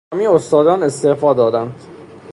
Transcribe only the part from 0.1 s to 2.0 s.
تمامی استادان استعفا دادند.